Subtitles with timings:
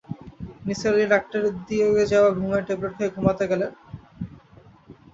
[0.65, 3.71] নিসার আলি ডাক্তারের দিয়ে-যাওয়া ঘুমের ট্যাবলেট খেয়ে ঘুমুতে গেলেন।